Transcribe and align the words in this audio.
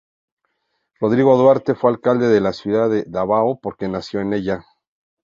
Rodrigo 0.99 1.37
Duterte 1.37 1.75
fue 1.75 1.91
Alcalde 1.91 2.27
de 2.27 2.41
la 2.41 2.53
ciudad 2.53 2.89
de 2.89 3.03
Davao 3.07 3.59
porque 3.61 3.87
nació 3.87 4.19
en 4.19 4.33
ella. 4.33 4.65